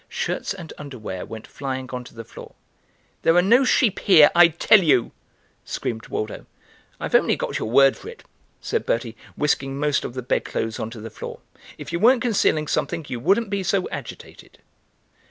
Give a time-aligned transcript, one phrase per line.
[0.09, 2.55] Shirts and underwear went flying on to the floor.
[3.21, 5.11] "There are no sheep here, I tell you,"
[5.63, 6.47] screamed Waldo.
[6.99, 8.23] "I've only got your word for it,"
[8.59, 11.41] said Bertie, whisking most of the bedclothes on to the floor;
[11.77, 14.57] "if you weren't concealing something you wouldn't be so agitated."